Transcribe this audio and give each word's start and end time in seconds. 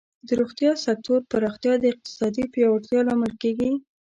د 0.27 0.29
روغتیا 0.39 0.71
سکتور 0.85 1.19
پراختیا 1.31 1.73
د 1.79 1.83
اقتصادی 1.93 2.43
پیاوړتیا 2.53 2.99
لامل 3.07 3.33
کیږي. 3.41 3.71